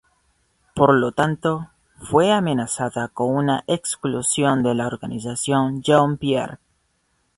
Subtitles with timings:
[0.73, 1.69] Por lo tanto,
[2.01, 6.57] fue amenazada con una exclusión de la organización Young Pioneer.